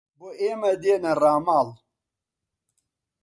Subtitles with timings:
[0.17, 1.67] بۆ ئێمەی دێنا ڕاماڵ